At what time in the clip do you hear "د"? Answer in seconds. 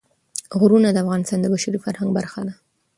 0.91-0.97, 1.41-1.45